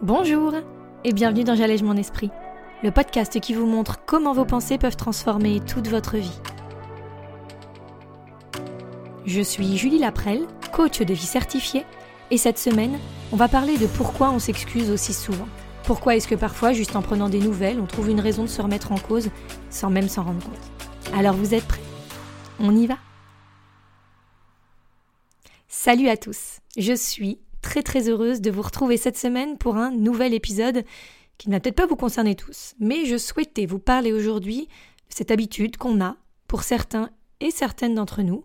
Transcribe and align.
Bonjour 0.00 0.54
et 1.02 1.12
bienvenue 1.12 1.42
dans 1.42 1.56
J'allège 1.56 1.82
mon 1.82 1.96
esprit, 1.96 2.30
le 2.84 2.92
podcast 2.92 3.40
qui 3.40 3.52
vous 3.52 3.66
montre 3.66 3.98
comment 4.06 4.32
vos 4.32 4.44
pensées 4.44 4.78
peuvent 4.78 4.94
transformer 4.94 5.58
toute 5.58 5.88
votre 5.88 6.16
vie. 6.16 6.40
Je 9.26 9.40
suis 9.40 9.76
Julie 9.76 9.98
Laprelle, 9.98 10.46
coach 10.72 11.00
de 11.00 11.12
vie 11.12 11.26
certifiée, 11.26 11.84
et 12.30 12.38
cette 12.38 12.60
semaine, 12.60 12.96
on 13.32 13.36
va 13.36 13.48
parler 13.48 13.76
de 13.76 13.88
pourquoi 13.88 14.30
on 14.30 14.38
s'excuse 14.38 14.92
aussi 14.92 15.12
souvent. 15.12 15.48
Pourquoi 15.82 16.14
est-ce 16.14 16.28
que 16.28 16.36
parfois, 16.36 16.72
juste 16.72 16.94
en 16.94 17.02
prenant 17.02 17.28
des 17.28 17.40
nouvelles, 17.40 17.80
on 17.80 17.86
trouve 17.86 18.08
une 18.08 18.20
raison 18.20 18.44
de 18.44 18.48
se 18.48 18.62
remettre 18.62 18.92
en 18.92 18.98
cause 18.98 19.30
sans 19.68 19.90
même 19.90 20.08
s'en 20.08 20.22
rendre 20.22 20.44
compte? 20.44 21.12
Alors 21.12 21.34
vous 21.34 21.54
êtes 21.54 21.66
prêts? 21.66 21.82
On 22.60 22.76
y 22.76 22.86
va? 22.86 22.98
Salut 25.66 26.08
à 26.08 26.16
tous, 26.16 26.60
je 26.76 26.92
suis 26.92 27.40
très 27.62 27.82
très 27.82 28.08
heureuse 28.08 28.40
de 28.40 28.50
vous 28.50 28.62
retrouver 28.62 28.96
cette 28.96 29.18
semaine 29.18 29.58
pour 29.58 29.76
un 29.76 29.90
nouvel 29.90 30.34
épisode 30.34 30.84
qui 31.38 31.48
ne 31.48 31.54
va 31.54 31.60
peut-être 31.60 31.76
pas 31.76 31.86
vous 31.86 31.96
concerner 31.96 32.34
tous, 32.34 32.74
mais 32.80 33.06
je 33.06 33.16
souhaitais 33.16 33.66
vous 33.66 33.78
parler 33.78 34.12
aujourd'hui 34.12 34.66
de 35.08 35.14
cette 35.14 35.30
habitude 35.30 35.76
qu'on 35.76 36.00
a, 36.00 36.16
pour 36.48 36.62
certains 36.62 37.10
et 37.40 37.50
certaines 37.50 37.94
d'entre 37.94 38.22
nous, 38.22 38.44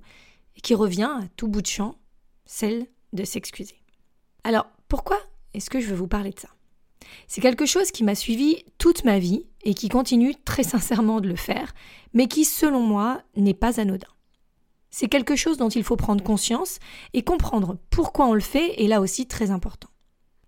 et 0.55 0.61
qui 0.61 0.75
revient 0.75 1.09
à 1.21 1.27
tout 1.35 1.47
bout 1.47 1.61
de 1.61 1.67
champ, 1.67 1.95
celle 2.45 2.85
de 3.13 3.23
s'excuser. 3.23 3.81
Alors, 4.43 4.67
pourquoi 4.87 5.19
est-ce 5.53 5.69
que 5.69 5.79
je 5.79 5.87
veux 5.87 5.95
vous 5.95 6.07
parler 6.07 6.31
de 6.31 6.39
ça? 6.39 6.49
C'est 7.27 7.41
quelque 7.41 7.65
chose 7.65 7.91
qui 7.91 8.03
m'a 8.03 8.15
suivi 8.15 8.63
toute 8.77 9.03
ma 9.03 9.19
vie 9.19 9.45
et 9.63 9.73
qui 9.73 9.89
continue 9.89 10.35
très 10.35 10.63
sincèrement 10.63 11.21
de 11.21 11.27
le 11.27 11.35
faire, 11.35 11.73
mais 12.13 12.27
qui, 12.27 12.45
selon 12.45 12.81
moi, 12.81 13.21
n'est 13.35 13.53
pas 13.53 13.79
anodin. 13.79 14.07
C'est 14.95 15.07
quelque 15.07 15.35
chose 15.35 15.57
dont 15.57 15.69
il 15.69 15.83
faut 15.83 15.95
prendre 15.95 16.23
conscience 16.23 16.77
et 17.13 17.23
comprendre 17.23 17.79
pourquoi 17.89 18.27
on 18.27 18.35
le 18.35 18.39
fait 18.41 18.79
est 18.79 18.87
là 18.87 19.01
aussi 19.01 19.25
très 19.25 19.49
important. 19.49 19.89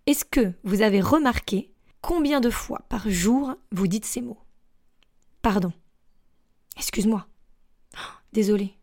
Est-ce 0.05 0.23
que 0.23 0.53
vous 0.63 0.83
avez 0.83 1.01
remarqué 1.01 1.73
combien 1.99 2.41
de 2.41 2.51
fois 2.51 2.83
par 2.87 3.09
jour 3.09 3.55
vous 3.71 3.87
dites 3.87 4.05
ces 4.05 4.21
mots? 4.21 4.37
Pardon. 5.41 5.73
Excuse-moi. 6.77 7.25
Désolé. 8.33 8.77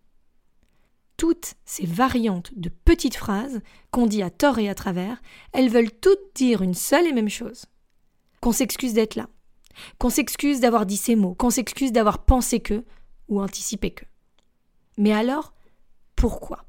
Toutes 1.16 1.54
ces 1.64 1.86
variantes 1.86 2.50
de 2.56 2.68
petites 2.68 3.16
phrases 3.16 3.60
qu'on 3.92 4.08
dit 4.08 4.24
à 4.24 4.30
tort 4.30 4.58
et 4.58 4.68
à 4.68 4.74
travers, 4.74 5.22
elles 5.52 5.70
veulent 5.70 5.92
toutes 5.92 6.34
dire 6.34 6.62
une 6.62 6.74
seule 6.74 7.06
et 7.06 7.12
même 7.12 7.28
chose. 7.28 7.66
Qu'on 8.40 8.50
s'excuse 8.50 8.94
d'être 8.94 9.14
là, 9.14 9.28
qu'on 9.98 10.10
s'excuse 10.10 10.58
d'avoir 10.58 10.86
dit 10.86 10.96
ces 10.96 11.14
mots, 11.14 11.36
qu'on 11.36 11.50
s'excuse 11.50 11.92
d'avoir 11.92 12.24
pensé 12.24 12.58
que 12.58 12.84
ou 13.28 13.40
anticipé 13.40 13.92
que. 13.92 14.04
Mais 14.98 15.12
alors, 15.12 15.54
pourquoi? 16.16 16.64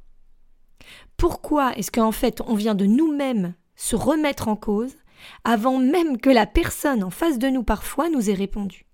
Pourquoi 1.17 1.77
est-ce 1.77 1.91
qu'en 1.91 2.11
fait 2.11 2.41
on 2.41 2.55
vient 2.55 2.75
de 2.75 2.85
nous-mêmes 2.85 3.53
se 3.75 3.95
remettre 3.95 4.47
en 4.47 4.55
cause 4.55 4.95
avant 5.43 5.79
même 5.79 6.19
que 6.19 6.29
la 6.29 6.45
personne 6.45 7.03
en 7.03 7.09
face 7.09 7.39
de 7.39 7.47
nous 7.47 7.63
parfois 7.63 8.09
nous 8.09 8.29
ait 8.29 8.33
répondu? 8.33 8.85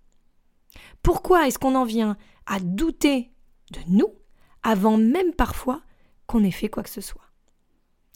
Pourquoi 1.02 1.47
est-ce 1.47 1.59
qu'on 1.59 1.75
en 1.75 1.86
vient 1.86 2.17
à 2.45 2.59
douter 2.59 3.31
de 3.71 3.80
nous 3.88 4.13
avant 4.63 4.97
même 4.97 5.33
parfois 5.33 5.81
qu'on 6.27 6.43
ait 6.43 6.52
fait 6.52 6.69
quoi 6.69 6.83
que 6.83 6.89
ce 6.89 7.02
soit? 7.02 7.23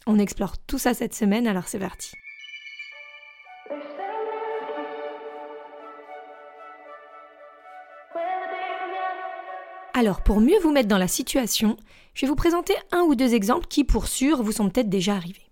On 0.06 0.18
explore 0.18 0.58
tout 0.58 0.78
ça 0.78 0.92
cette 0.92 1.14
semaine, 1.14 1.46
alors 1.46 1.66
c'est 1.66 1.78
parti. 1.78 2.12
Alors, 9.96 10.22
pour 10.22 10.40
mieux 10.40 10.58
vous 10.60 10.72
mettre 10.72 10.88
dans 10.88 10.98
la 10.98 11.06
situation, 11.06 11.76
je 12.14 12.22
vais 12.22 12.28
vous 12.28 12.34
présenter 12.34 12.74
un 12.90 13.02
ou 13.02 13.14
deux 13.14 13.32
exemples 13.32 13.68
qui, 13.68 13.84
pour 13.84 14.08
sûr, 14.08 14.42
vous 14.42 14.50
sont 14.50 14.68
peut-être 14.68 14.88
déjà 14.88 15.14
arrivés. 15.14 15.48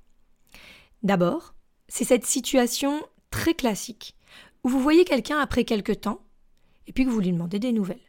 D'abord, 1.05 1.55
c'est 1.87 2.03
cette 2.03 2.27
situation 2.27 3.01
très 3.31 3.55
classique 3.55 4.17
où 4.65 4.69
vous 4.69 4.81
voyez 4.81 5.05
quelqu'un 5.05 5.39
après 5.39 5.63
quelque 5.63 5.92
temps 5.92 6.25
et 6.89 6.92
puis 6.92 7.05
que 7.05 7.11
vous 7.11 7.20
lui 7.20 7.30
demandez 7.30 7.61
des 7.61 7.70
nouvelles. 7.70 8.03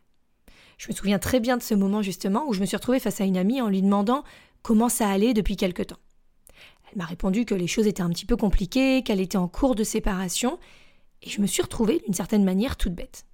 Je 0.79 0.89
me 0.89 0.95
souviens 0.95 1.19
très 1.19 1.39
bien 1.39 1.55
de 1.55 1.61
ce 1.61 1.75
moment 1.75 2.01
justement 2.01 2.47
où 2.47 2.53
je 2.53 2.61
me 2.61 2.65
suis 2.65 2.77
retrouvée 2.77 2.99
face 2.99 3.21
à 3.21 3.25
une 3.25 3.37
amie 3.37 3.61
en 3.61 3.69
lui 3.69 3.83
demandant 3.83 4.23
comment 4.63 4.89
ça 4.89 5.07
allait 5.09 5.35
depuis 5.35 5.55
quelque 5.55 5.83
temps. 5.83 5.99
Elle 6.91 6.97
m'a 6.97 7.05
répondu 7.05 7.45
que 7.45 7.53
les 7.53 7.67
choses 7.67 7.85
étaient 7.85 8.01
un 8.01 8.09
petit 8.09 8.25
peu 8.25 8.37
compliquées, 8.37 9.03
qu'elle 9.03 9.21
était 9.21 9.37
en 9.37 9.47
cours 9.47 9.75
de 9.75 9.83
séparation, 9.83 10.57
et 11.21 11.29
je 11.29 11.41
me 11.41 11.47
suis 11.47 11.61
retrouvée 11.61 12.01
d'une 12.05 12.15
certaine 12.15 12.43
manière 12.43 12.75
toute 12.75 12.95
bête. 12.95 13.25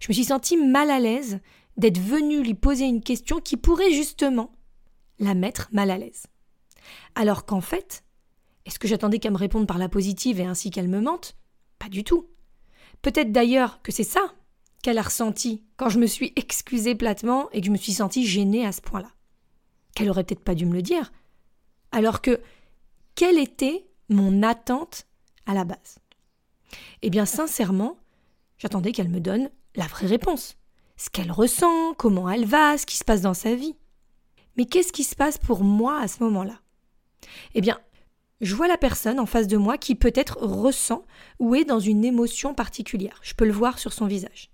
Je 0.00 0.08
me 0.08 0.12
suis 0.12 0.24
sentie 0.24 0.56
mal 0.56 0.90
à 0.90 0.98
l'aise 0.98 1.40
d'être 1.78 2.00
venue 2.00 2.42
lui 2.42 2.54
poser 2.54 2.84
une 2.84 3.02
question 3.02 3.40
qui 3.40 3.56
pourrait 3.56 3.92
justement 3.92 4.52
la 5.18 5.34
mettre 5.34 5.68
mal 5.72 5.90
à 5.90 5.98
l'aise. 5.98 6.26
Alors 7.14 7.46
qu'en 7.46 7.60
fait, 7.60 8.04
est-ce 8.66 8.78
que 8.78 8.88
j'attendais 8.88 9.18
qu'elle 9.18 9.32
me 9.32 9.38
réponde 9.38 9.66
par 9.66 9.78
la 9.78 9.88
positive 9.88 10.40
et 10.40 10.44
ainsi 10.44 10.70
qu'elle 10.70 10.88
me 10.88 11.00
mente? 11.00 11.36
Pas 11.78 11.88
du 11.88 12.04
tout. 12.04 12.28
Peut-être 13.02 13.32
d'ailleurs 13.32 13.80
que 13.82 13.92
c'est 13.92 14.04
ça 14.04 14.34
qu'elle 14.82 14.98
a 14.98 15.02
ressenti 15.02 15.64
quand 15.76 15.88
je 15.88 15.98
me 15.98 16.06
suis 16.06 16.32
excusée 16.36 16.94
platement 16.94 17.50
et 17.52 17.60
que 17.60 17.66
je 17.66 17.72
me 17.72 17.76
suis 17.76 17.92
sentie 17.92 18.26
gênée 18.26 18.66
à 18.66 18.72
ce 18.72 18.80
point-là. 18.80 19.10
Qu'elle 19.94 20.10
aurait 20.10 20.24
peut-être 20.24 20.44
pas 20.44 20.54
dû 20.54 20.66
me 20.66 20.74
le 20.74 20.82
dire. 20.82 21.12
Alors 21.92 22.20
que, 22.20 22.40
quelle 23.14 23.38
était 23.38 23.88
mon 24.08 24.42
attente 24.42 25.06
à 25.46 25.54
la 25.54 25.64
base? 25.64 25.98
Eh 27.02 27.10
bien, 27.10 27.24
sincèrement, 27.24 27.98
j'attendais 28.58 28.92
qu'elle 28.92 29.08
me 29.08 29.20
donne 29.20 29.50
la 29.74 29.86
vraie 29.86 30.06
réponse 30.06 30.56
ce 30.98 31.08
qu'elle 31.08 31.32
ressent, 31.32 31.94
comment 31.94 32.28
elle 32.28 32.44
va, 32.44 32.76
ce 32.76 32.84
qui 32.84 32.96
se 32.96 33.04
passe 33.04 33.22
dans 33.22 33.32
sa 33.32 33.54
vie. 33.54 33.76
Mais 34.56 34.66
qu'est-ce 34.66 34.92
qui 34.92 35.04
se 35.04 35.14
passe 35.14 35.38
pour 35.38 35.62
moi 35.62 35.98
à 36.00 36.08
ce 36.08 36.22
moment-là? 36.24 36.60
Eh 37.54 37.60
bien, 37.60 37.78
je 38.40 38.54
vois 38.54 38.68
la 38.68 38.76
personne 38.76 39.20
en 39.20 39.26
face 39.26 39.46
de 39.46 39.56
moi 39.56 39.78
qui 39.78 39.94
peut-être 39.94 40.36
ressent 40.38 41.04
ou 41.38 41.54
est 41.54 41.64
dans 41.64 41.78
une 41.78 42.04
émotion 42.04 42.52
particulière. 42.52 43.20
Je 43.22 43.34
peux 43.34 43.46
le 43.46 43.52
voir 43.52 43.78
sur 43.78 43.92
son 43.92 44.06
visage. 44.06 44.50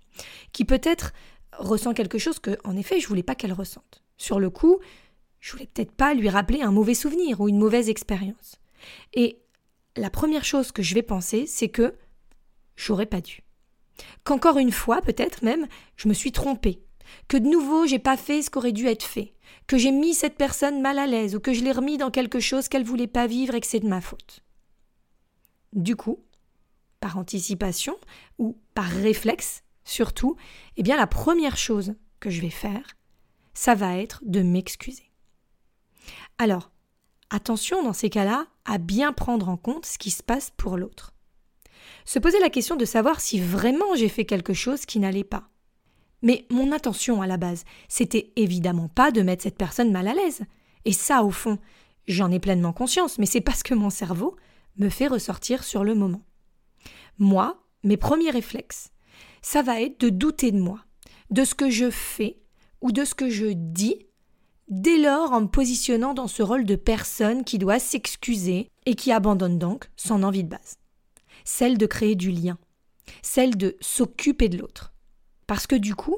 Qui 0.53 0.65
peut-être 0.65 1.13
ressent 1.57 1.93
quelque 1.93 2.19
chose 2.19 2.39
que, 2.39 2.57
en 2.63 2.77
effet, 2.77 2.99
je 2.99 3.07
voulais 3.07 3.23
pas 3.23 3.35
qu'elle 3.35 3.53
ressente. 3.53 4.03
Sur 4.17 4.39
le 4.39 4.51
coup, 4.51 4.79
je 5.39 5.51
voulais 5.51 5.67
peut-être 5.67 5.91
pas 5.91 6.13
lui 6.13 6.29
rappeler 6.29 6.61
un 6.61 6.71
mauvais 6.71 6.93
souvenir 6.93 7.41
ou 7.41 7.49
une 7.49 7.57
mauvaise 7.59 7.89
expérience. 7.89 8.59
Et 9.13 9.39
la 9.95 10.11
première 10.11 10.45
chose 10.45 10.71
que 10.71 10.83
je 10.83 10.93
vais 10.93 11.01
penser, 11.01 11.47
c'est 11.47 11.69
que 11.69 11.95
j'aurais 12.75 13.05
pas 13.07 13.21
dû 13.21 13.44
qu'encore 14.23 14.57
une 14.57 14.71
fois, 14.71 15.01
peut-être 15.01 15.43
même, 15.43 15.67
je 15.95 16.07
me 16.07 16.13
suis 16.13 16.31
trompée, 16.31 16.81
que 17.27 17.37
de 17.37 17.47
nouveau 17.47 17.85
j'ai 17.85 17.99
pas 17.99 18.17
fait 18.17 18.41
ce 18.41 18.49
qu'aurait 18.49 18.71
dû 18.71 18.87
être 18.87 19.03
fait, 19.03 19.33
que 19.67 19.77
j'ai 19.77 19.91
mis 19.91 20.13
cette 20.13 20.37
personne 20.37 20.81
mal 20.81 20.99
à 20.99 21.07
l'aise 21.07 21.35
ou 21.35 21.39
que 21.39 21.53
je 21.53 21.63
l'ai 21.63 21.71
remis 21.71 21.97
dans 21.97 22.11
quelque 22.11 22.39
chose 22.39 22.67
qu'elle 22.67 22.83
voulait 22.83 23.07
pas 23.07 23.27
vivre 23.27 23.55
et 23.55 23.61
que 23.61 23.67
c'est 23.67 23.79
de 23.79 23.87
ma 23.87 24.01
faute. 24.01 24.43
Du 25.73 25.95
coup, 25.95 26.19
par 26.99 27.17
anticipation 27.17 27.97
ou 28.37 28.57
par 28.73 28.85
réflexe, 28.85 29.63
surtout, 29.83 30.35
eh 30.77 30.83
bien 30.83 30.97
la 30.97 31.07
première 31.07 31.57
chose 31.57 31.95
que 32.19 32.29
je 32.29 32.41
vais 32.41 32.49
faire, 32.49 32.95
ça 33.53 33.75
va 33.75 33.97
être 33.97 34.21
de 34.25 34.41
m'excuser. 34.41 35.11
Alors, 36.37 36.71
attention 37.29 37.83
dans 37.83 37.93
ces 37.93 38.09
cas-là 38.09 38.47
à 38.65 38.77
bien 38.77 39.13
prendre 39.13 39.49
en 39.49 39.57
compte 39.57 39.85
ce 39.85 39.97
qui 39.97 40.11
se 40.11 40.23
passe 40.23 40.51
pour 40.57 40.77
l'autre 40.77 41.14
se 42.05 42.19
poser 42.19 42.39
la 42.39 42.49
question 42.49 42.75
de 42.75 42.85
savoir 42.85 43.19
si 43.19 43.39
vraiment 43.39 43.95
j'ai 43.95 44.09
fait 44.09 44.25
quelque 44.25 44.53
chose 44.53 44.85
qui 44.85 44.99
n'allait 44.99 45.23
pas. 45.23 45.49
Mais 46.21 46.45
mon 46.49 46.71
intention 46.71 47.21
à 47.21 47.27
la 47.27 47.37
base, 47.37 47.65
c'était 47.87 48.31
évidemment 48.35 48.87
pas 48.87 49.11
de 49.11 49.21
mettre 49.21 49.43
cette 49.43 49.57
personne 49.57 49.91
mal 49.91 50.07
à 50.07 50.13
l'aise. 50.13 50.43
Et 50.85 50.93
ça, 50.93 51.23
au 51.23 51.31
fond, 51.31 51.59
j'en 52.07 52.31
ai 52.31 52.39
pleinement 52.39 52.73
conscience, 52.73 53.19
mais 53.19 53.25
c'est 53.25 53.41
parce 53.41 53.63
que 53.63 53.73
mon 53.73 53.89
cerveau 53.89 54.35
me 54.77 54.89
fait 54.89 55.07
ressortir 55.07 55.63
sur 55.63 55.83
le 55.83 55.95
moment. 55.95 56.23
Moi, 57.17 57.63
mes 57.83 57.97
premiers 57.97 58.31
réflexes, 58.31 58.91
ça 59.41 59.61
va 59.61 59.81
être 59.81 59.99
de 59.99 60.09
douter 60.09 60.51
de 60.51 60.59
moi, 60.59 60.79
de 61.29 61.43
ce 61.43 61.55
que 61.55 61.69
je 61.69 61.89
fais 61.89 62.39
ou 62.81 62.91
de 62.91 63.05
ce 63.05 63.15
que 63.15 63.29
je 63.29 63.47
dis, 63.53 64.07
dès 64.67 64.97
lors 64.97 65.31
en 65.31 65.41
me 65.41 65.47
positionnant 65.47 66.13
dans 66.13 66.27
ce 66.27 66.43
rôle 66.43 66.65
de 66.65 66.75
personne 66.75 67.43
qui 67.43 67.57
doit 67.57 67.79
s'excuser 67.79 68.69
et 68.85 68.95
qui 68.95 69.11
abandonne 69.11 69.59
donc 69.59 69.89
son 69.95 70.23
envie 70.23 70.43
de 70.43 70.49
base 70.49 70.77
celle 71.45 71.77
de 71.77 71.85
créer 71.85 72.15
du 72.15 72.31
lien, 72.31 72.57
celle 73.21 73.55
de 73.55 73.77
s'occuper 73.79 74.49
de 74.49 74.57
l'autre. 74.57 74.91
Parce 75.47 75.67
que 75.67 75.75
du 75.75 75.95
coup, 75.95 76.17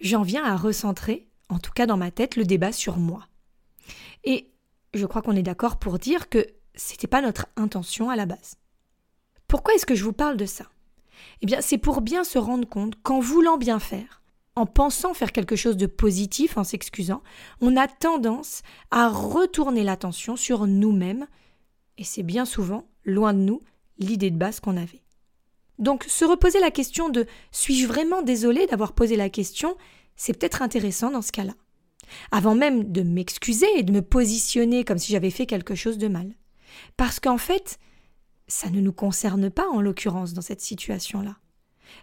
j'en 0.00 0.22
viens 0.22 0.44
à 0.44 0.56
recentrer, 0.56 1.28
en 1.48 1.58
tout 1.58 1.72
cas 1.72 1.86
dans 1.86 1.96
ma 1.96 2.10
tête, 2.10 2.36
le 2.36 2.44
débat 2.44 2.72
sur 2.72 2.98
moi. 2.98 3.28
Et 4.24 4.50
je 4.92 5.06
crois 5.06 5.22
qu'on 5.22 5.36
est 5.36 5.42
d'accord 5.42 5.78
pour 5.78 5.98
dire 5.98 6.28
que 6.28 6.46
c'était 6.74 7.06
pas 7.06 7.22
notre 7.22 7.46
intention 7.56 8.10
à 8.10 8.16
la 8.16 8.26
base. 8.26 8.56
Pourquoi 9.48 9.74
est-ce 9.74 9.86
que 9.86 9.94
je 9.94 10.04
vous 10.04 10.12
parle 10.12 10.36
de 10.36 10.46
ça? 10.46 10.66
Eh 11.42 11.46
bien, 11.46 11.60
c'est 11.60 11.78
pour 11.78 12.00
bien 12.00 12.24
se 12.24 12.38
rendre 12.38 12.68
compte 12.68 13.00
qu'en 13.02 13.20
voulant 13.20 13.56
bien 13.56 13.78
faire, 13.78 14.22
en 14.56 14.66
pensant 14.66 15.14
faire 15.14 15.32
quelque 15.32 15.56
chose 15.56 15.76
de 15.76 15.86
positif, 15.86 16.56
en 16.56 16.64
s'excusant, 16.64 17.22
on 17.60 17.76
a 17.76 17.88
tendance 17.88 18.62
à 18.90 19.08
retourner 19.08 19.84
l'attention 19.84 20.36
sur 20.36 20.66
nous-mêmes, 20.66 21.26
et 21.98 22.04
c'est 22.04 22.22
bien 22.22 22.44
souvent, 22.44 22.88
loin 23.04 23.32
de 23.32 23.38
nous, 23.38 23.62
l'idée 24.00 24.30
de 24.30 24.36
base 24.36 24.60
qu'on 24.60 24.76
avait. 24.76 25.02
Donc 25.78 26.04
se 26.04 26.24
reposer 26.24 26.60
la 26.60 26.70
question 26.70 27.08
de 27.08 27.26
suis-je 27.52 27.86
vraiment 27.86 28.22
désolé 28.22 28.66
d'avoir 28.66 28.92
posé 28.92 29.16
la 29.16 29.30
question, 29.30 29.76
c'est 30.16 30.36
peut-être 30.36 30.62
intéressant 30.62 31.10
dans 31.10 31.22
ce 31.22 31.32
cas-là. 31.32 31.54
Avant 32.32 32.54
même 32.54 32.90
de 32.90 33.02
m'excuser 33.02 33.68
et 33.76 33.82
de 33.82 33.92
me 33.92 34.02
positionner 34.02 34.84
comme 34.84 34.98
si 34.98 35.12
j'avais 35.12 35.30
fait 35.30 35.46
quelque 35.46 35.74
chose 35.74 35.96
de 35.96 36.08
mal. 36.08 36.34
Parce 36.96 37.20
qu'en 37.20 37.38
fait, 37.38 37.78
ça 38.46 38.68
ne 38.68 38.80
nous 38.80 38.92
concerne 38.92 39.48
pas 39.48 39.68
en 39.68 39.80
l'occurrence 39.80 40.34
dans 40.34 40.42
cette 40.42 40.60
situation-là. 40.60 41.36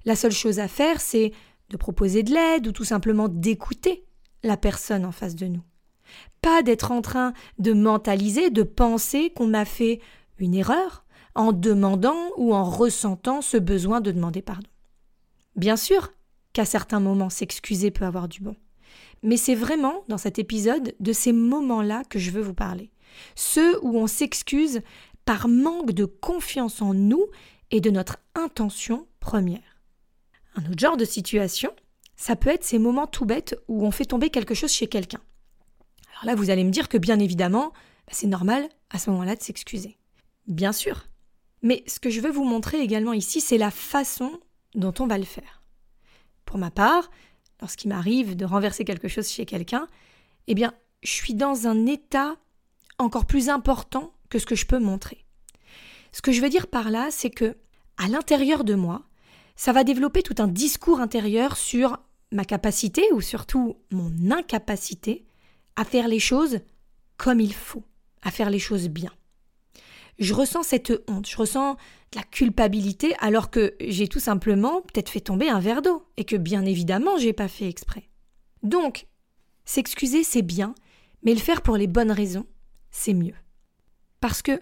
La 0.05 0.15
seule 0.15 0.31
chose 0.31 0.59
à 0.59 0.67
faire, 0.67 1.01
c'est 1.01 1.31
de 1.69 1.77
proposer 1.77 2.23
de 2.23 2.33
l'aide 2.33 2.67
ou 2.67 2.71
tout 2.71 2.83
simplement 2.83 3.27
d'écouter 3.27 4.05
la 4.44 4.57
personne 4.57 5.05
en 5.05 5.11
face 5.11 5.35
de 5.35 5.47
nous. 5.47 5.63
Pas 6.41 6.63
d'être 6.63 6.91
en 6.91 7.01
train 7.01 7.33
de 7.59 7.73
mentaliser, 7.73 8.49
de 8.49 8.63
penser 8.63 9.31
qu'on 9.31 9.53
a 9.53 9.65
fait 9.65 9.99
une 10.39 10.55
erreur 10.55 11.05
en 11.38 11.54
demandant 11.54 12.31
ou 12.36 12.54
en 12.54 12.63
ressentant 12.63 13.42
ce 13.42 13.57
besoin 13.57 14.01
de 14.01 14.12
demander 14.12 14.42
pardon. 14.42 14.68
Bien 15.56 15.78
sûr 15.78 16.12
qu'à 16.51 16.66
certains 16.66 17.00
moments 17.00 17.30
s'excuser 17.30 17.92
peut 17.92 18.06
avoir 18.06 18.28
du 18.28 18.42
bon. 18.42 18.56
Mais 19.24 19.38
c'est 19.38 19.56
vraiment 19.56 20.04
dans 20.07 20.18
cet 20.18 20.39
épisode 20.39 20.95
de 21.00 21.13
ces 21.13 21.34
moments-là 21.34 22.04
que 22.10 22.19
je 22.19 22.31
veux 22.31 22.42
vous 22.42 22.54
parler. 22.54 22.92
Ceux 23.36 23.84
où 23.84 23.98
on 23.98 24.07
s'excuse 24.07 24.81
par 25.25 25.48
manque 25.48 25.92
de 25.92 26.06
confiance 26.06 26.81
en 26.81 26.94
nous 26.94 27.25
et 27.72 27.81
de 27.81 27.90
notre 27.90 28.18
intention 28.36 29.07
première. 29.19 29.81
Un 30.56 30.66
autre 30.72 30.80
genre 30.80 30.98
de 30.98 31.06
situation, 31.06 31.72
ça 32.16 32.36
peut 32.36 32.50
être 32.50 32.63
ces 32.63 32.80
moments 32.80 33.07
tout 33.07 33.25
bêtes 33.25 33.60
où 33.68 33.86
on 33.86 33.92
fait 33.92 34.06
tomber 34.06 34.30
quelque 34.30 34.56
chose 34.56 34.72
chez 34.72 34.88
quelqu'un. 34.88 35.22
Alors 36.13 36.25
là, 36.25 36.36
vous 36.36 36.50
allez 36.50 36.63
me 36.63 36.72
dire 36.72 36.90
que 36.90 36.98
bien 36.98 37.19
évidemment, 37.19 37.69
bah, 38.07 38.13
c'est 38.13 38.28
normal 38.28 38.68
à 38.90 38.98
ce 38.98 39.12
moment-là 39.12 39.36
de 39.36 39.44
s'excuser. 39.44 39.98
Bien 40.48 40.72
sûr. 40.72 41.07
Mais 41.62 41.83
ce 41.88 42.00
que 42.00 42.09
je 42.09 42.21
veux 42.21 42.31
vous 42.31 42.44
montrer 42.44 42.80
également 42.80 43.13
ici, 43.13 43.42
c'est 43.42 43.57
la 43.57 43.71
façon 43.71 44.39
dont 44.75 44.94
on 45.00 45.07
va 45.07 45.18
le 45.18 45.25
faire. 45.25 45.62
Pour 46.45 46.57
ma 46.57 46.71
part, 46.71 47.09
lorsqu'il 47.62 47.89
m'arrive 47.89 48.36
de 48.36 48.45
renverser 48.45 48.86
quelque 48.86 49.07
chose 49.07 49.30
chez 49.30 49.45
quelqu'un, 49.45 49.88
eh 50.48 50.56
bien, 50.56 50.74
je 51.04 51.12
suis 51.12 51.33
dans 51.33 51.68
un 51.68 51.86
état 51.86 52.36
encore 53.00 53.25
plus 53.25 53.50
important 53.50 54.13
que 54.30 54.39
ce 54.39 54.45
que 54.45 54.56
je 54.56 54.65
peux 54.65 54.80
montrer. 54.80 55.25
Ce 56.12 56.21
que 56.21 56.31
je 56.31 56.42
veux 56.42 56.50
dire 56.50 56.68
par 56.68 56.89
là, 56.89 57.09
c'est 57.12 57.30
que, 57.30 57.57
à 57.98 58.07
l'intérieur 58.07 58.63
de 58.63 58.75
moi, 58.75 59.04
ça 59.56 59.71
va 59.71 59.83
développer 59.83 60.24
tout 60.24 60.36
un 60.39 60.48
discours 60.48 61.00
intérieur 61.00 61.57
sur 61.57 61.98
ma 62.31 62.45
capacité 62.45 63.04
ou 63.13 63.21
surtout 63.21 63.77
mon 63.92 64.31
incapacité 64.31 65.25
à 65.75 65.83
faire 65.83 66.07
les 66.07 66.19
choses 66.19 66.59
comme 67.18 67.39
il 67.39 67.54
faut, 67.54 67.83
à 68.21 68.31
faire 68.31 68.50
les 68.50 68.59
choses 68.59 68.89
bien. 68.89 69.12
Je 70.19 70.34
ressens 70.34 70.64
cette 70.64 70.92
honte, 71.08 71.28
je 71.28 71.38
ressens 71.38 71.75
de 72.12 72.18
la 72.18 72.24
culpabilité 72.24 73.16
alors 73.19 73.52
que 73.52 73.75
j'ai 73.80 74.08
tout 74.08 74.19
simplement 74.19 74.81
peut-être 74.81 75.10
fait 75.10 75.22
tomber 75.22 75.50
un 75.50 75.60
verre 75.60 75.81
d'eau 75.81 76.06
et 76.18 76.25
que 76.25 76.36
bien 76.36 76.66
évidemment 76.66 77.18
j'ai 77.18 77.34
pas 77.34 77.48
fait 77.48 77.68
exprès. 77.68 78.10
Donc, 78.64 79.08
s'excuser 79.66 80.24
c'est 80.24 80.42
bien, 80.42 80.74
mais 81.24 81.34
le 81.34 81.40
faire 81.40 81.62
pour 81.62 81.78
les 81.78 81.88
bonnes 81.88 82.12
raisons, 82.12 82.48
c'est 82.90 83.14
mieux. 83.14 83.36
Parce 84.19 84.42
que 84.42 84.60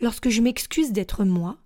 lorsque 0.00 0.28
je 0.28 0.42
m'excuse 0.42 0.92
d'être 0.92 1.24
moi, 1.24 1.58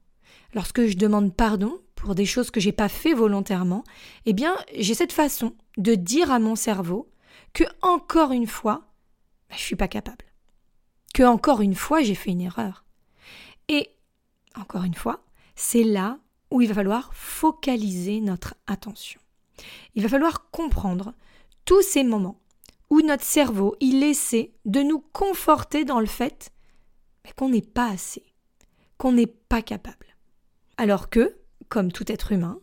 lorsque 0.54 0.86
je 0.86 0.96
demande 0.96 1.34
pardon 1.34 1.80
pour 1.94 2.14
des 2.14 2.26
choses 2.26 2.50
que 2.50 2.60
j'ai 2.60 2.72
pas 2.72 2.88
fait 2.88 3.14
volontairement, 3.14 3.84
eh 4.26 4.32
bien, 4.32 4.54
j'ai 4.76 4.94
cette 4.94 5.12
façon 5.12 5.54
de 5.76 5.94
dire 5.94 6.30
à 6.30 6.38
mon 6.38 6.56
cerveau 6.56 7.10
que 7.52 7.64
encore 7.82 8.32
une 8.32 8.46
fois, 8.46 8.86
bah, 9.48 9.56
je 9.56 9.62
suis 9.62 9.76
pas 9.76 9.88
capable. 9.88 10.24
Que 11.14 11.22
encore 11.22 11.60
une 11.60 11.74
fois, 11.74 12.02
j'ai 12.02 12.14
fait 12.14 12.30
une 12.30 12.40
erreur. 12.40 12.84
Et 13.70 13.88
encore 14.56 14.82
une 14.82 14.94
fois, 14.94 15.24
c'est 15.54 15.84
là 15.84 16.18
où 16.50 16.60
il 16.60 16.68
va 16.68 16.74
falloir 16.74 17.14
focaliser 17.14 18.20
notre 18.20 18.56
attention. 18.66 19.20
Il 19.94 20.02
va 20.02 20.08
falloir 20.08 20.50
comprendre 20.50 21.14
tous 21.64 21.80
ces 21.80 22.02
moments 22.02 22.40
où 22.90 23.00
notre 23.00 23.24
cerveau 23.24 23.76
il 23.80 24.02
essaie 24.02 24.52
de 24.64 24.80
nous 24.80 24.98
conforter 24.98 25.84
dans 25.84 26.00
le 26.00 26.06
fait 26.06 26.52
qu'on 27.36 27.48
n'est 27.48 27.62
pas 27.62 27.88
assez, 27.88 28.24
qu'on 28.98 29.12
n'est 29.12 29.28
pas 29.28 29.62
capable. 29.62 30.16
Alors 30.76 31.08
que, 31.08 31.36
comme 31.68 31.92
tout 31.92 32.10
être 32.10 32.32
humain, 32.32 32.58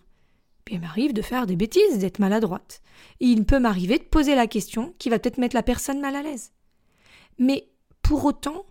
il 0.69 0.81
m'arrive 0.81 1.13
de 1.13 1.21
faire 1.21 1.45
des 1.45 1.55
bêtises, 1.55 1.99
d'être 1.99 2.19
maladroite. 2.19 2.81
il 3.21 3.45
peut 3.45 3.59
m'arriver 3.59 3.97
de 3.97 4.03
poser 4.03 4.35
la 4.35 4.47
question 4.47 4.93
qui 4.99 5.09
va 5.09 5.19
peut-être 5.19 5.37
mettre 5.37 5.55
la 5.55 5.63
personne 5.63 6.01
mal 6.01 6.17
à 6.17 6.21
l'aise. 6.21 6.51
Mais 7.39 7.69
pour 8.01 8.25
autant, 8.25 8.65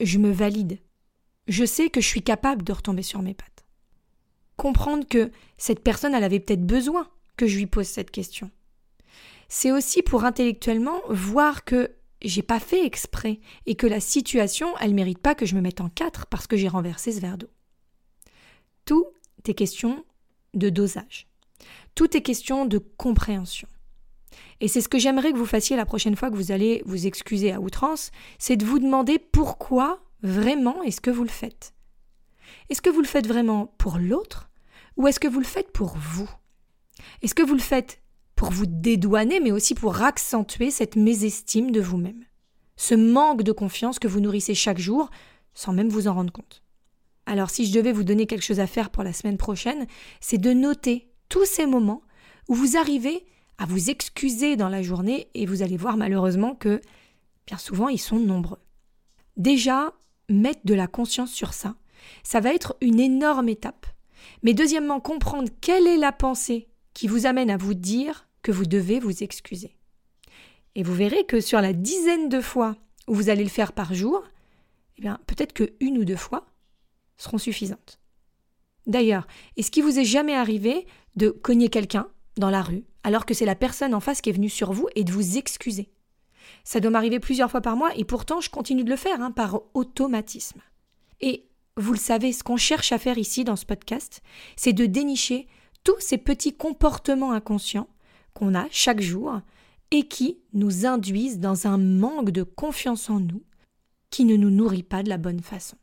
je 0.00 0.18
me 0.18 0.32
valide. 0.32 0.80
Je 1.48 1.64
sais 1.64 1.88
que 1.88 2.00
je 2.00 2.06
suis 2.06 2.22
capable 2.22 2.62
de 2.62 2.72
retomber 2.72 3.02
sur 3.02 3.22
mes 3.22 3.34
pattes. 3.34 3.64
Comprendre 4.56 5.06
que 5.06 5.30
cette 5.56 5.82
personne, 5.82 6.14
elle 6.14 6.24
avait 6.24 6.40
peut-être 6.40 6.66
besoin 6.66 7.08
que 7.36 7.46
je 7.46 7.56
lui 7.56 7.66
pose 7.66 7.86
cette 7.86 8.10
question. 8.10 8.50
C'est 9.48 9.72
aussi 9.72 10.02
pour 10.02 10.24
intellectuellement 10.24 11.00
voir 11.08 11.64
que 11.64 11.90
j'ai 12.20 12.42
pas 12.42 12.60
fait 12.60 12.84
exprès 12.84 13.40
et 13.64 13.76
que 13.76 13.86
la 13.86 14.00
situation, 14.00 14.76
elle 14.78 14.94
mérite 14.94 15.20
pas 15.20 15.34
que 15.34 15.46
je 15.46 15.54
me 15.54 15.60
mette 15.60 15.80
en 15.80 15.88
quatre 15.88 16.26
parce 16.26 16.46
que 16.46 16.56
j'ai 16.56 16.68
renversé 16.68 17.12
ce 17.12 17.20
verre 17.20 17.38
d'eau. 17.38 17.50
Tout 18.84 19.06
est 19.46 19.54
question 19.54 20.04
de 20.52 20.68
dosage. 20.68 21.28
Tout 21.94 22.14
est 22.16 22.22
question 22.22 22.66
de 22.66 22.78
compréhension. 22.78 23.68
Et 24.60 24.68
c'est 24.68 24.82
ce 24.82 24.88
que 24.88 24.98
j'aimerais 24.98 25.32
que 25.32 25.38
vous 25.38 25.46
fassiez 25.46 25.76
la 25.76 25.86
prochaine 25.86 26.16
fois 26.16 26.30
que 26.30 26.36
vous 26.36 26.52
allez 26.52 26.82
vous 26.84 27.06
excuser 27.06 27.52
à 27.52 27.60
outrance, 27.60 28.10
c'est 28.38 28.56
de 28.56 28.66
vous 28.66 28.78
demander 28.78 29.18
pourquoi 29.18 30.02
vraiment 30.22 30.82
est-ce 30.82 31.00
que 31.00 31.10
vous 31.10 31.24
le 31.24 31.28
faites? 31.28 31.74
Est-ce 32.68 32.82
que 32.82 32.90
vous 32.90 33.00
le 33.00 33.06
faites 33.06 33.26
vraiment 33.26 33.74
pour 33.78 33.98
l'autre 33.98 34.50
ou 34.96 35.06
est-ce 35.06 35.20
que 35.20 35.28
vous 35.28 35.38
le 35.38 35.46
faites 35.46 35.72
pour 35.72 35.96
vous? 35.96 36.28
Est-ce 37.22 37.34
que 37.34 37.42
vous 37.42 37.54
le 37.54 37.60
faites 37.60 38.02
pour 38.34 38.50
vous 38.50 38.66
dédouaner 38.66 39.40
mais 39.40 39.52
aussi 39.52 39.74
pour 39.74 40.02
accentuer 40.02 40.70
cette 40.70 40.96
mésestime 40.96 41.70
de 41.70 41.80
vous-même? 41.80 42.24
Ce 42.76 42.94
manque 42.94 43.42
de 43.42 43.52
confiance 43.52 43.98
que 43.98 44.08
vous 44.08 44.20
nourrissez 44.20 44.54
chaque 44.54 44.78
jour 44.78 45.10
sans 45.54 45.72
même 45.72 45.88
vous 45.88 46.08
en 46.08 46.14
rendre 46.14 46.32
compte. 46.32 46.62
Alors 47.26 47.50
si 47.50 47.66
je 47.66 47.72
devais 47.72 47.92
vous 47.92 48.04
donner 48.04 48.26
quelque 48.26 48.44
chose 48.44 48.60
à 48.60 48.66
faire 48.66 48.90
pour 48.90 49.02
la 49.02 49.12
semaine 49.12 49.36
prochaine, 49.36 49.86
c'est 50.20 50.38
de 50.38 50.52
noter 50.52 51.10
tous 51.28 51.44
ces 51.44 51.66
moments 51.66 52.02
où 52.48 52.54
vous 52.54 52.76
arrivez 52.76 53.26
à 53.58 53.66
vous 53.66 53.90
excuser 53.90 54.56
dans 54.56 54.68
la 54.68 54.82
journée 54.82 55.28
et 55.34 55.44
vous 55.44 55.62
allez 55.62 55.76
voir 55.76 55.96
malheureusement 55.96 56.54
que 56.54 56.80
bien 57.46 57.58
souvent 57.58 57.88
ils 57.88 57.98
sont 57.98 58.18
nombreux. 58.18 58.60
Déjà, 59.36 59.92
mettre 60.28 60.60
de 60.64 60.74
la 60.74 60.86
conscience 60.86 61.32
sur 61.32 61.52
ça, 61.54 61.76
ça 62.22 62.40
va 62.40 62.52
être 62.52 62.76
une 62.80 63.00
énorme 63.00 63.48
étape. 63.48 63.86
Mais 64.42 64.54
deuxièmement, 64.54 65.00
comprendre 65.00 65.48
quelle 65.60 65.86
est 65.86 65.96
la 65.96 66.12
pensée 66.12 66.68
qui 66.94 67.08
vous 67.08 67.26
amène 67.26 67.50
à 67.50 67.56
vous 67.56 67.74
dire 67.74 68.26
que 68.42 68.52
vous 68.52 68.66
devez 68.66 69.00
vous 69.00 69.22
excuser. 69.22 69.76
Et 70.74 70.82
vous 70.82 70.94
verrez 70.94 71.24
que 71.24 71.40
sur 71.40 71.60
la 71.60 71.72
dizaine 71.72 72.28
de 72.28 72.40
fois 72.40 72.76
où 73.06 73.14
vous 73.14 73.30
allez 73.30 73.42
le 73.42 73.50
faire 73.50 73.72
par 73.72 73.94
jour, 73.94 74.22
eh 74.98 75.02
bien, 75.02 75.18
peut-être 75.26 75.52
que 75.52 75.72
une 75.80 75.98
ou 75.98 76.04
deux 76.04 76.16
fois 76.16 76.46
seront 77.16 77.38
suffisantes. 77.38 78.00
D'ailleurs, 78.86 79.26
est-ce 79.56 79.70
qu'il 79.70 79.84
vous 79.84 79.98
est 79.98 80.04
jamais 80.04 80.34
arrivé 80.34 80.86
de 81.16 81.30
cogner 81.30 81.68
quelqu'un 81.68 82.08
dans 82.36 82.50
la 82.50 82.62
rue, 82.62 82.84
alors 83.02 83.26
que 83.26 83.34
c'est 83.34 83.44
la 83.44 83.54
personne 83.54 83.94
en 83.94 84.00
face 84.00 84.20
qui 84.20 84.30
est 84.30 84.34
venue 84.34 84.48
sur 84.48 84.72
vous 84.72 84.88
et 84.94 85.04
de 85.04 85.12
vous 85.12 85.36
excuser? 85.36 85.90
Ça 86.64 86.80
doit 86.80 86.90
m'arriver 86.90 87.20
plusieurs 87.20 87.50
fois 87.50 87.60
par 87.60 87.76
mois 87.76 87.94
et 87.96 88.04
pourtant 88.04 88.40
je 88.40 88.50
continue 88.50 88.84
de 88.84 88.90
le 88.90 88.96
faire 88.96 89.20
hein, 89.22 89.30
par 89.30 89.60
automatisme. 89.74 90.60
Et 91.20 91.46
vous 91.76 91.92
le 91.92 91.98
savez, 91.98 92.32
ce 92.32 92.42
qu'on 92.42 92.56
cherche 92.56 92.92
à 92.92 92.98
faire 92.98 93.18
ici 93.18 93.44
dans 93.44 93.56
ce 93.56 93.66
podcast, 93.66 94.22
c'est 94.56 94.72
de 94.72 94.86
dénicher 94.86 95.46
tous 95.84 95.98
ces 96.00 96.18
petits 96.18 96.54
comportements 96.54 97.32
inconscients 97.32 97.88
qu'on 98.34 98.54
a 98.54 98.66
chaque 98.70 99.00
jour 99.00 99.40
et 99.90 100.06
qui 100.06 100.38
nous 100.52 100.86
induisent 100.86 101.38
dans 101.38 101.66
un 101.66 101.78
manque 101.78 102.30
de 102.30 102.42
confiance 102.42 103.08
en 103.10 103.20
nous 103.20 103.42
qui 104.10 104.24
ne 104.24 104.36
nous 104.36 104.50
nourrit 104.50 104.82
pas 104.82 105.02
de 105.02 105.08
la 105.08 105.18
bonne 105.18 105.40
façon. 105.40 105.76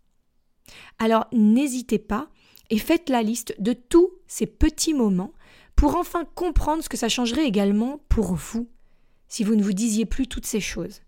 Alors 1.00 1.27
n'hésitez 1.31 2.00
pas 2.00 2.29
et 2.69 2.77
faites 2.77 3.10
la 3.10 3.24
liste 3.24 3.55
de 3.60 3.74
tous 3.74 4.12
ces 4.27 4.48
petits 4.48 4.93
moments 4.93 5.34
pour 5.75 5.95
enfin 5.95 6.25
comprendre 6.36 6.84
ce 6.84 6.89
que 6.89 6.98
ça 6.98 7.10
changerait 7.10 7.45
également 7.45 8.00
pour 8.10 8.34
vous, 8.34 8.67
si 9.27 9.44
vous 9.44 9.55
ne 9.55 9.63
vous 9.63 9.74
disiez 9.74 10.05
plus 10.05 10.27
toutes 10.27 10.46
ces 10.46 10.60
choses, 10.60 11.01